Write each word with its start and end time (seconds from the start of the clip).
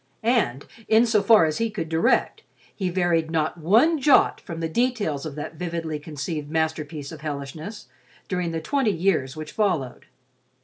And, 0.23 0.65
in 0.87 1.05
so 1.05 1.21
far 1.21 1.45
as 1.45 1.59
he 1.59 1.69
could 1.69 1.87
direct, 1.87 2.41
he 2.75 2.89
varied 2.89 3.29
not 3.29 3.59
one 3.59 3.99
jot 4.01 4.41
from 4.41 4.59
the 4.59 4.67
details 4.67 5.27
of 5.27 5.35
that 5.35 5.57
vividly 5.57 5.99
conceived 5.99 6.49
masterpiece 6.49 7.11
of 7.11 7.21
hellishness 7.21 7.85
during 8.27 8.49
the 8.49 8.61
twenty 8.61 8.89
years 8.89 9.35
which 9.35 9.51
followed. 9.51 10.07